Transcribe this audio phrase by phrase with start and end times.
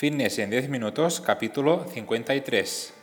[0.00, 2.99] Fitness en 10 minutos, capítulo 53.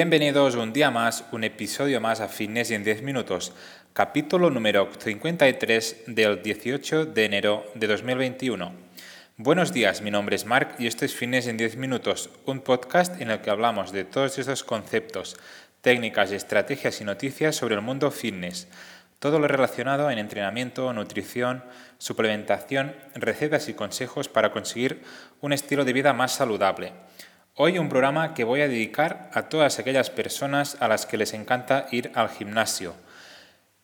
[0.00, 3.52] Bienvenidos un día más, un episodio más a Fitness en 10 minutos,
[3.92, 8.72] capítulo número 53 del 18 de enero de 2021.
[9.38, 13.20] Buenos días, mi nombre es Mark y esto es Fitness en 10 minutos, un podcast
[13.20, 15.36] en el que hablamos de todos estos conceptos,
[15.80, 18.68] técnicas, estrategias y noticias sobre el mundo fitness.
[19.18, 21.64] Todo lo relacionado en entrenamiento, nutrición,
[21.98, 25.02] suplementación, recetas y consejos para conseguir
[25.40, 26.92] un estilo de vida más saludable.
[27.60, 31.34] Hoy un programa que voy a dedicar a todas aquellas personas a las que les
[31.34, 32.94] encanta ir al gimnasio.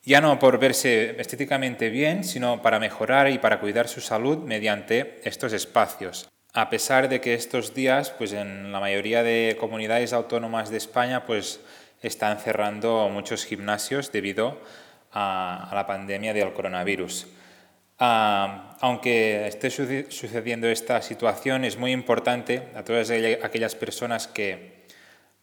[0.04, 5.20] Ya no por verse estéticamente bien, sino para mejorar y para cuidar su salud mediante
[5.24, 6.28] estos espacios.
[6.52, 11.26] A pesar de que estos días, pues en la mayoría de comunidades autónomas de España,
[11.26, 11.58] pues
[12.00, 14.60] están cerrando muchos gimnasios debido
[15.10, 17.26] a, la pandemia del coronavirus.
[17.98, 24.84] Aunque esté sucediendo esta situación, es muy importante a todas aquellas personas que,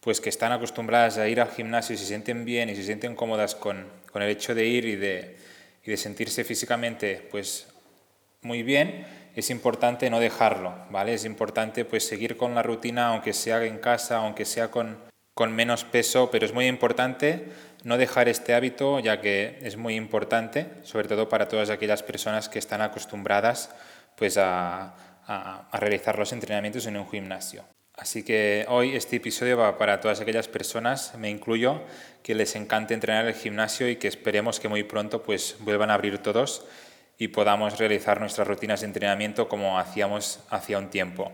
[0.00, 3.14] pues, que están acostumbradas a ir al gimnasio y se sienten bien y se sienten
[3.14, 5.36] cómodas con, con el hecho de ir y de,
[5.84, 7.68] y de, sentirse físicamente pues,
[8.42, 11.14] muy bien, es importante no dejarlo, ¿vale?
[11.14, 14.98] Es importante pues, seguir con la rutina, aunque sea en casa, aunque sea con,
[15.34, 17.46] con menos peso, pero es muy importante
[17.84, 22.48] no dejar este hábito ya que es muy importante, sobre todo para todas aquellas personas
[22.48, 23.70] que están acostumbradas
[24.16, 24.94] pues, a,
[25.72, 27.64] realizar los entrenamientos en un gimnasio.
[27.94, 31.82] Así que hoy este episodio va para todas aquellas personas, me incluyo,
[32.22, 35.94] que les encante entrenar el gimnasio y que esperemos que muy pronto pues vuelvan a
[35.94, 36.66] abrir todos
[37.18, 41.30] y podamos realizar nuestras rutinas de entrenamiento como hacíamos hacía un tiempo.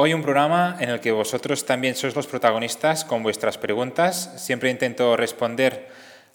[0.00, 4.30] Hoy un programa en el que vosotros también sois los protagonistas con vuestras preguntas.
[4.36, 5.88] Siempre intento responder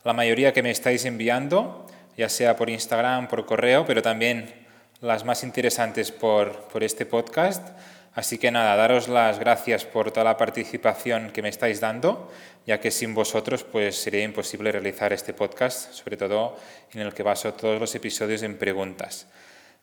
[0.04, 1.88] la mayoría que me estáis enviando,
[2.18, 4.54] ya sea por Instagram, por correo, pero también
[5.00, 7.66] las más interesantes por, por este podcast.
[8.14, 12.30] Así que nada, daros las gracias por toda la participación que me estáis dando,
[12.68, 16.58] ya que sin vosotros pues sería imposible realizar este podcast, sobre todo
[16.92, 19.26] en el que baso todos los episodios en preguntas.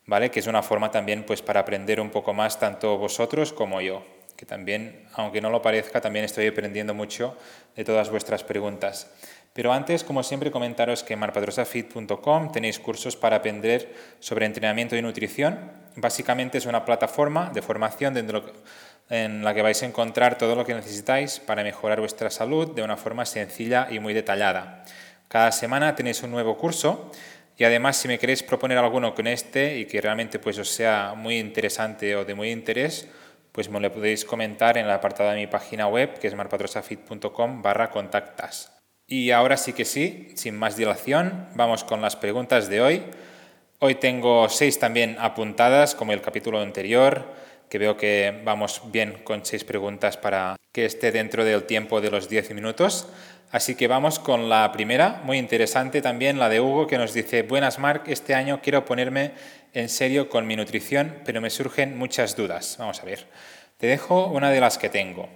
[0.06, 0.30] ¿Vale?
[0.30, 4.04] Que es una forma también pues para aprender un poco más tanto vosotros como yo,
[4.36, 7.36] que también, aunque no lo parezca, también estoy aprendiendo mucho
[7.76, 9.10] de todas vuestras preguntas.
[9.52, 15.02] Pero antes, como siempre, comentaros que en marpadrosafit.com tenéis cursos para aprender sobre entrenamiento y
[15.02, 15.72] nutrición.
[15.96, 18.16] Básicamente es una plataforma de formación
[19.10, 22.82] en la que vais a encontrar todo lo que necesitáis para mejorar vuestra salud de
[22.82, 24.84] una forma sencilla y muy detallada.
[25.26, 27.10] Cada semana tenéis un nuevo curso
[27.60, 31.12] y además, si me queréis proponer alguno con este y que realmente pues, os sea
[31.14, 33.06] muy interesante o de muy interés,
[33.52, 37.60] pues me lo podéis comentar en el apartado de mi página web, que es marpatrosafit.com
[37.60, 38.72] barra contactas.
[39.06, 43.02] Y ahora sí que sí, sin más dilación, vamos con las preguntas de hoy.
[43.78, 47.26] Hoy tengo seis también apuntadas, como el capítulo anterior,
[47.70, 52.10] que veo que vamos bien con seis preguntas para que esté dentro del tiempo de
[52.10, 53.06] los diez minutos.
[53.52, 57.42] Así que vamos con la primera, muy interesante también, la de Hugo, que nos dice,
[57.42, 59.32] buenas Marc, este año quiero ponerme
[59.72, 62.76] en serio con mi nutrición, pero me surgen muchas dudas.
[62.78, 63.26] Vamos a ver.
[63.78, 65.28] Te dejo una de las que tengo.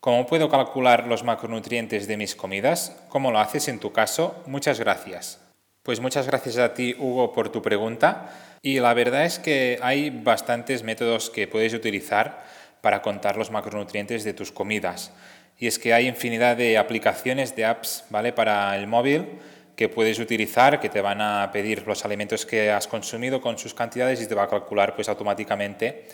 [0.00, 2.96] ¿Cómo puedo calcular los macronutrientes de mis comidas?
[3.08, 4.42] ¿Cómo lo haces en tu caso?
[4.46, 5.49] Muchas gracias.
[5.90, 8.30] Pues muchas gracias a ti, Hugo, por tu pregunta.
[8.62, 12.44] Y la verdad es que hay bastantes métodos que puedes utilizar
[12.80, 15.12] para contar los macronutrientes de tus comidas
[15.58, 18.32] y es que hay infinidad de aplicaciones, de apps ¿vale?
[18.32, 19.40] para el móvil
[19.74, 23.74] que puedes utilizar, que te van a pedir los alimentos que has consumido con sus
[23.74, 26.06] cantidades y te va a calcular pues, automáticamente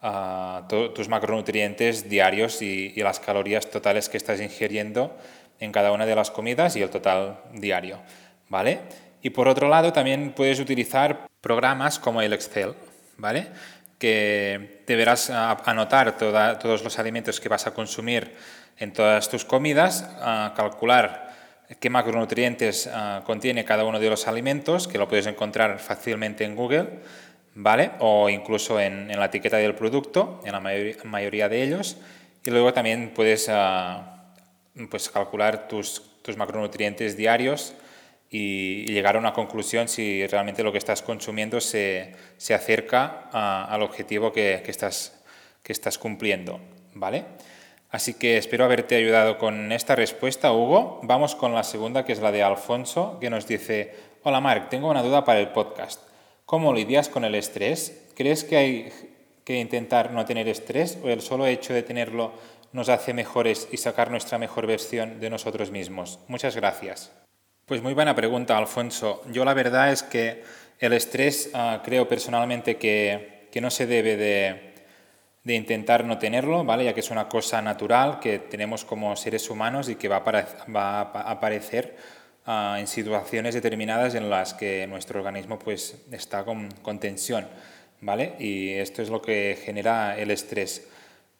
[0.00, 5.14] ah, tus macronutrientes diarios y, y, las calorías totales que estás ingiriendo
[5.60, 7.98] en cada una de las comidas y el total diario.
[8.48, 8.80] ¿vale?
[9.22, 12.74] Y por otro lado, también puedes utilizar programas como el Excel,
[13.16, 13.48] ¿vale?
[13.98, 18.32] que deberás anotar todos los alimentos que vas a consumir
[18.78, 20.08] en todas tus comidas,
[20.54, 21.28] calcular
[21.80, 26.56] qué macronutrientes ah, contiene cada uno de los alimentos, que lo puedes encontrar fácilmente en
[26.56, 27.00] Google,
[27.54, 27.90] ¿vale?
[27.98, 30.60] O incluso en, la etiqueta del producto, en la
[31.04, 31.98] mayoría, de ellos.
[32.44, 34.32] Y luego también puedes ah,
[34.88, 37.74] pues calcular tus, tus macronutrientes diarios
[38.30, 43.82] y, llegar a una conclusión si realmente lo que estás consumiendo se, se acerca al
[43.82, 45.22] objetivo que, que, estás,
[45.62, 46.60] que estás cumpliendo,
[46.94, 47.24] ¿vale?
[47.90, 51.00] Así que espero haberte ayudado con esta respuesta, Hugo.
[51.04, 53.94] Vamos con la segunda, que es la de Alfonso, que nos dice,
[54.24, 56.02] hola Marc, tengo una duda para el podcast.
[56.44, 58.08] ¿Cómo lidias con el estrés?
[58.14, 58.92] ¿Crees que hay
[59.44, 62.32] que intentar no tener estrés o el solo hecho de tenerlo
[62.72, 66.18] nos hace mejores y sacar nuestra mejor versión de nosotros mismos?
[66.28, 67.10] Muchas gracias.
[67.68, 69.22] Pues muy buena pregunta, Alfonso.
[69.30, 70.42] Yo la verdad es que
[70.78, 74.72] el estrés ah, creo personalmente que, que, no se debe de,
[75.44, 76.86] de, intentar no tenerlo, ¿vale?
[76.86, 80.72] ya que es una cosa natural que tenemos como seres humanos y que va a,
[80.74, 81.94] va a aparecer
[82.46, 87.46] uh, en situaciones determinadas en las que nuestro organismo pues, está con, con tensión.
[88.00, 88.32] ¿vale?
[88.38, 90.88] Y esto es lo que genera el estrés.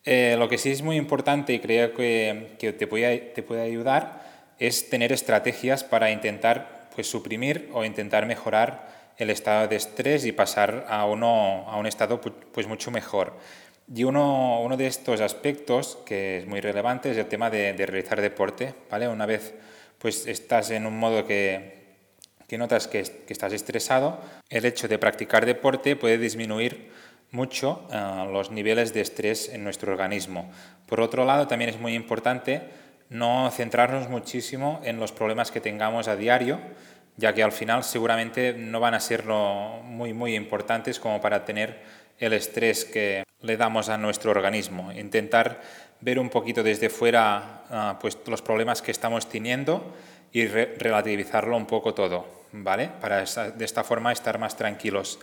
[0.04, 3.62] Eh, lo que sí es muy importante y creo que, que te, puede, te puede
[3.62, 4.27] ayudar
[4.58, 10.32] es tener estrategias para intentar pues, suprimir o intentar mejorar el estado de estrés y
[10.32, 13.36] pasar a, uno, a un estado pues, mucho mejor.
[13.92, 18.20] Y uno, uno, de estos aspectos que es muy relevante es el tema de, realizar
[18.20, 18.74] deporte.
[18.90, 19.08] ¿vale?
[19.08, 19.54] Una vez
[19.98, 21.96] pues, estás en un modo que,
[22.46, 26.90] que notas que, que, estás estresado, el hecho de practicar deporte puede disminuir
[27.30, 30.50] mucho uh, los niveles de estrés en nuestro organismo.
[30.86, 32.62] Por otro lado, también es muy importante
[33.10, 36.60] no centrarnos muchísimo en los problemas que tengamos a diario,
[37.16, 41.82] ya que al final seguramente no van a ser muy, muy importantes como para tener
[42.18, 44.92] el estrés que le damos a nuestro organismo.
[44.92, 45.60] Intentar
[46.00, 49.94] ver un poquito desde fuera uh, pues, los problemas que estamos teniendo
[50.32, 52.90] y re relativizarlo un poco todo, ¿vale?
[53.00, 55.18] Para de esta forma estar más tranquilos.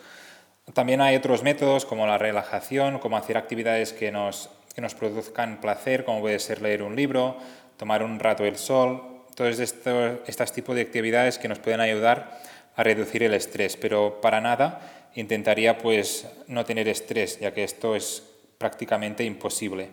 [0.73, 5.61] También hay otros métodos como la relajación, como hacer actividades que nos, que nos produzcan
[5.61, 7.37] placer, como puede ser leer un libro,
[7.77, 9.01] tomar un rato el sol,
[9.35, 12.39] todos estos, estos tipos de actividades que nos pueden ayudar
[12.75, 17.95] a reducir el estrés, pero para nada intentaría pues no tener estrés, ya que esto
[17.95, 18.23] es
[18.57, 19.89] prácticamente imposible.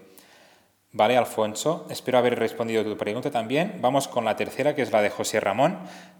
[0.95, 3.79] Vale, Alfonso, espero haber respondido tu pregunta también.
[3.81, 5.79] Vamos con la tercera, que es la de José Ramón,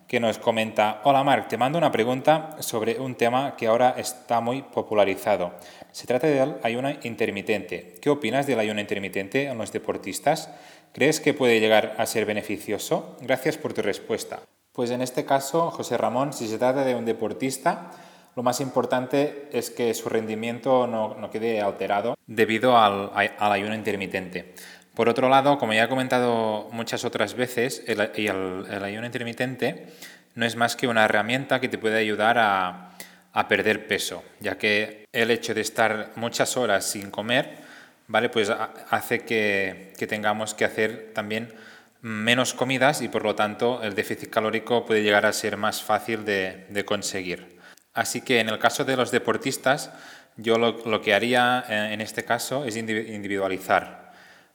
[0.09, 4.41] que nos comenta, hola Marc, te mando una pregunta sobre un tema que ahora está
[4.41, 5.53] muy popularizado.
[5.91, 7.97] Se trata del ayuno intermitente.
[8.01, 10.51] ¿Qué opinas del ayuno intermitente en los deportistas?
[10.93, 13.17] ¿Crees que puede llegar a ser beneficioso?
[13.23, 14.41] Gracias por tu respuesta.
[14.73, 17.91] Pues en este caso, José Ramón, si se trata de un deportista,
[18.37, 23.75] lo más importante es que su rendimiento no, no quede alterado debido al, al, ayuno
[23.75, 24.55] intermitente.
[24.95, 29.87] Por otro lado, como ya he comentado muchas otras veces, el, el, el ayuno intermitente
[30.35, 32.91] no es más que una herramienta que te puede ayudar a,
[33.33, 37.62] a perder peso, ya que el hecho de estar muchas horas sin comer
[38.07, 38.29] ¿vale?
[38.29, 41.53] Pues hace que, tengamos que hacer también
[42.01, 46.25] menos comidas y por lo tanto el déficit calórico puede llegar a ser más fácil
[46.25, 47.59] de, conseguir.
[47.95, 49.93] Así que en el caso de los deportistas,
[50.37, 54.03] yo lo, que haría en este caso es individualizar.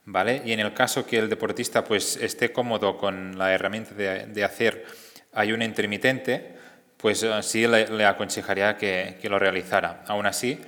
[0.10, 0.42] ¿Vale?
[0.46, 4.86] Y en el caso que el deportista pues, esté cómodo con la herramienta de, hacer
[5.34, 6.56] ayuno intermitente,
[6.96, 10.06] pues eh, sí le, aconsejaría que, que, lo realizara.
[10.08, 10.62] Aún así,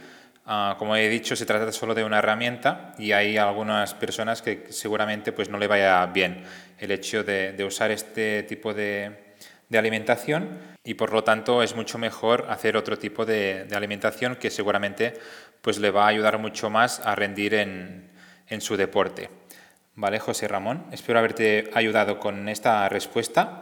[0.50, 4.66] Uh, como he dicho, se trata solo de una herramienta y hay algunas personas que
[4.72, 6.44] seguramente pues, no le vaya bien
[6.80, 9.36] el hecho de, de usar este tipo de,
[9.70, 14.38] de, alimentación y por lo tanto es mucho mejor hacer otro tipo de, de, alimentación
[14.38, 15.14] que seguramente
[15.62, 18.10] pues, le va a ayudar mucho más a rendir en,
[18.48, 19.30] en su deporte.
[19.94, 23.62] Vale, José Ramón, espero haberte ayudado con esta respuesta.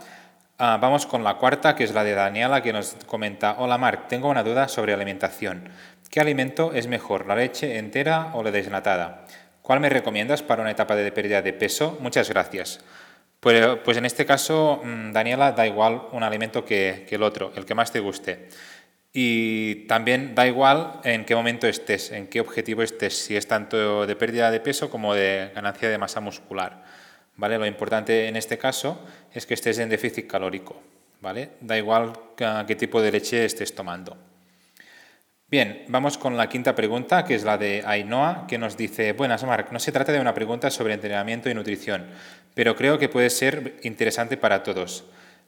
[0.60, 4.08] Uh, vamos con la cuarta, que es la de Daniela, que nos comenta, hola Marc,
[4.08, 5.70] tengo una duda sobre alimentación.
[6.10, 9.26] ¿Qué alimento es mejor, la leche entera o la desnatada?
[9.62, 11.98] ¿Cuál me recomiendas para una etapa de pérdida de peso?
[12.00, 12.80] Muchas gracias.
[13.40, 17.52] Pues, pues en este caso, mm, Daniela, da igual un alimento que, que el otro,
[17.56, 18.50] el que más te guste.
[19.14, 24.06] Y también da igual en qué momento estés, en qué objetivo estés, si es tanto
[24.06, 26.84] de pérdida de peso como de ganancia de masa muscular.
[27.36, 27.58] ¿Vale?
[27.58, 30.82] Lo importante en este caso es que estés en déficit calórico.
[31.22, 31.52] ¿vale?
[31.62, 34.18] Da igual qué tipo de leche estés tomando.
[35.50, 39.46] Bien, vamos con la quinta pregunta, que es la de Ainhoa, que nos dice, buenas
[39.46, 42.06] Marc, no se trata de una pregunta sobre entrenamiento y nutrición,
[42.54, 45.06] pero creo que puede ser interesante para todos.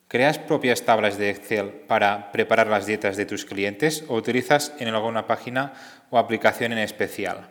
[0.08, 4.88] ¿Creas propias tablas de Excel para preparar las dietas de tus clientes o utilizas en
[4.88, 5.74] alguna página
[6.10, 7.50] o aplicación en especial?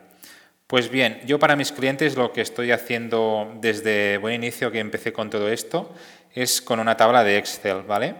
[0.65, 5.13] Pues bien, yo para mis clientes lo que estoy haciendo desde buen inicio que empecé
[5.13, 5.93] con todo esto
[6.33, 8.15] es con una tabla de Excel, ¿vale?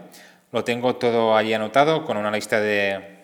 [0.52, 3.19] Lo tengo todo allí anotado con una lista de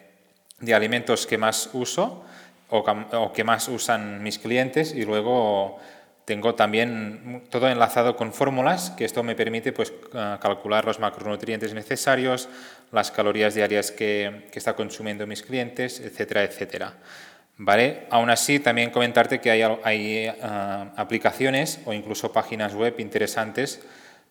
[0.60, 2.24] de alimentos que más uso
[2.70, 5.80] o, que más usan mis clientes y luego
[6.26, 12.50] tengo también todo enlazado con fórmulas, que esto me permite pues, calcular los macronutrientes necesarios,
[12.92, 16.94] las calorías diarias que, que está consumiendo mis clientes, etcétera, etcétera.
[17.58, 18.08] ¿Vale?
[18.10, 23.82] Aún así, también comentarte que hay, hay uh, aplicaciones o incluso páginas web interesantes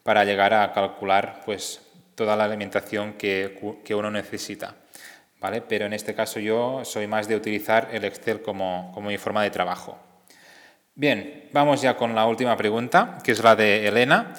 [0.02, 1.80] para llegar a calcular pues,
[2.14, 4.74] toda la alimentación que, que uno necesita.
[5.68, 9.42] Pero en este caso yo soy más de utilizar el Excel como, como mi forma
[9.42, 9.98] de trabajo.
[10.94, 14.32] Bien, vamos ya con la última pregunta, que es la de Elena,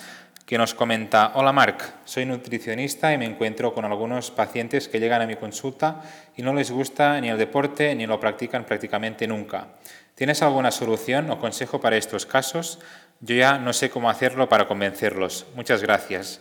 [0.45, 5.21] que nos comenta, hola Marc, soy nutricionista y me encuentro con algunos pacientes que llegan
[5.21, 6.01] a mi consulta
[6.37, 9.67] y no les gusta ni el deporte ni lo practican prácticamente nunca.
[10.15, 12.79] ¿Tienes alguna solución o consejo para estos casos?
[13.19, 15.45] Yo ya no sé cómo hacerlo para convencerlos.
[15.55, 16.39] Muchas gracias.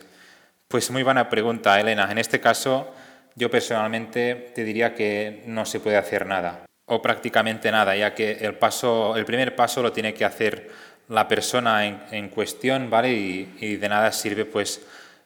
[0.67, 2.07] Pues muy buena pregunta, Elena.
[2.09, 2.93] En este caso,
[3.35, 8.31] yo personalmente te diría que no se puede hacer nada o prácticamente nada, ya que
[8.41, 10.69] el, paso, el primer paso lo tiene que hacer
[11.07, 13.11] la persona en, cuestión, ¿vale?
[13.11, 14.81] Y, de nada sirve pues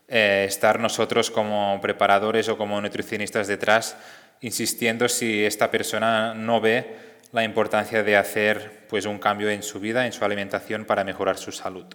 [0.07, 3.97] eh, estar nosotros como preparadores o como nutricionistas detrás
[4.41, 6.95] insistiendo si esta persona no ve
[7.33, 11.37] la importancia de hacer pues un cambio en su vida, en su alimentación para mejorar
[11.37, 11.85] su salud.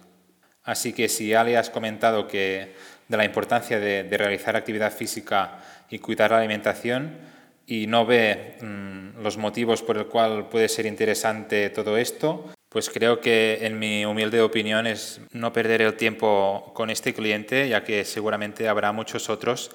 [0.63, 2.75] Así que si ya le has comentado que
[3.07, 7.17] de la importancia de realizar actividad física y cuidar la alimentación,
[7.67, 12.89] y no ve mm, los motivos por el cual puede ser interesante todo esto, pues
[12.89, 17.83] creo que en mi humilde opinión es no perder el tiempo con este cliente, ya
[17.83, 19.71] que seguramente habrá muchos otros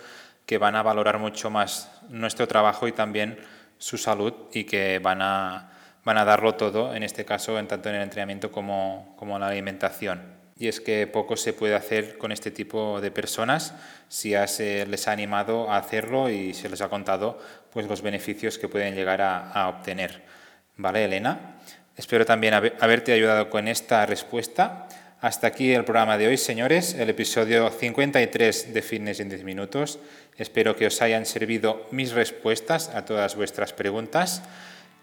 [0.47, 3.39] que van a valorar mucho más nuestro trabajo y también
[3.79, 5.73] su salud y que van a,
[6.05, 9.41] van a darlo todo, en este caso, en tanto en el entrenamiento como, como en
[9.41, 13.73] la alimentación y es que poco se puede hacer con este tipo de personas
[14.09, 17.41] si se les ha animado a hacerlo y se les ha contado
[17.73, 20.23] pues, los beneficios que pueden llegar a, obtener.
[20.77, 21.57] ¿Vale, Elena?
[21.97, 24.87] Espero también haberte ayudado con esta respuesta.
[25.23, 29.99] Hasta aquí el programa de hoy, señores, el episodio 53 de Fitness en 10 minutos.
[30.37, 34.43] Espero que os hayan servido mis respuestas a todas vuestras preguntas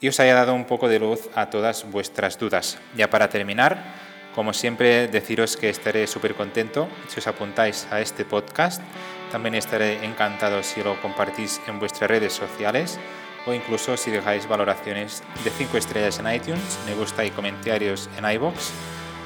[0.01, 2.77] y os haya dado un poco de luz a todas vuestras dudas.
[2.95, 4.06] Ya para terminar,
[4.37, 8.83] como siempre, deciros que estaré súper contento si os apuntáis a este podcast.
[9.31, 12.99] También estaré encantado si lo compartís en vuestras redes sociales
[13.47, 18.29] o incluso si dejáis valoraciones de 5 estrellas en iTunes, me gusta y comentarios en
[18.29, 18.73] iBox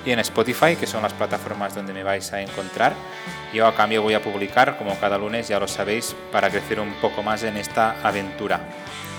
[0.06, 2.94] y en Spotify, que son las plataformas donde me vais a encontrar.
[3.54, 6.94] Yo a cambio voy a publicar, como cada lunes, ya lo sabéis, para crecer un
[7.02, 8.62] poco más en esta aventura.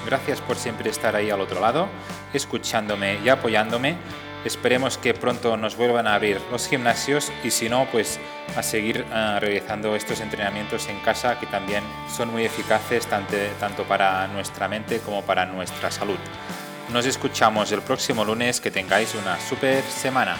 [0.06, 1.86] Gracias por siempre estar ahí al otro lado,
[2.32, 3.96] escuchándome y apoyándome
[4.44, 8.18] Esperemos que pronto nos vuelvan a abrir los gimnasios y si no, pues
[8.56, 11.84] a seguir ah, realizando estos entrenamientos en casa que también
[12.14, 16.18] son muy eficaces tanto, tanto para nuestra mente como para nuestra salud.
[16.92, 20.36] Nos escuchamos el próximo lunes, que tengáis una super semana.